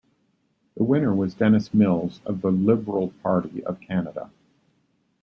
[0.77, 4.31] The winner was Dennis Mills of the Liberal Party of Canada.